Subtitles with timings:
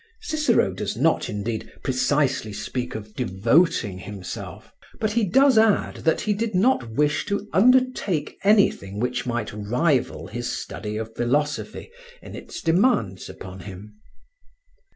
[0.21, 6.33] Cicero does not, indeed, precisely speak of "devoting himself," but he does add that he
[6.33, 12.63] did not wish to undertake anything which might rival his study of philosophy in its
[12.63, 13.99] demands upon him.